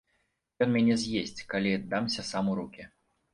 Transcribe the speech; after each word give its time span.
Ён 0.65 0.71
мяне 0.75 0.95
з'есць, 1.01 1.43
калі 1.51 1.75
дамся 1.93 2.27
сам 2.31 2.51
у 2.55 2.57
рукі. 2.63 2.89